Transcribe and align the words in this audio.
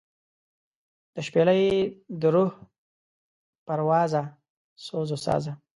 دشپیلۍ 1.15 1.61
دروح 2.21 2.51
پروازه 3.67 4.23
سوزوسازه 4.85 5.53